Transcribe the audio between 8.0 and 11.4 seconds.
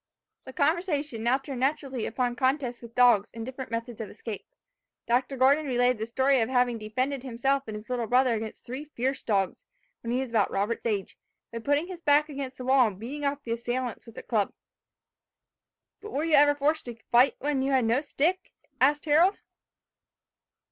brother against three fierce dogs, when he was about Robert's age,